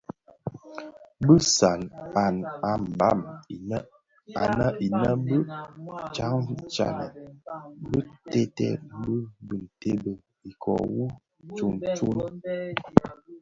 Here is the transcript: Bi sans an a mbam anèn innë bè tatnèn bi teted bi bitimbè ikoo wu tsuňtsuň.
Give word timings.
Bi 1.25 1.35
sans 1.55 1.85
an 2.25 2.35
a 2.69 2.71
mbam 2.87 3.19
anèn 4.43 4.73
innë 4.85 5.11
bè 5.25 5.37
tatnèn 6.15 7.09
bi 7.91 7.99
teted 8.31 8.79
bi 9.03 9.15
bitimbè 9.47 10.13
ikoo 10.49 10.81
wu 10.93 11.05
tsuňtsuň. 11.55 12.17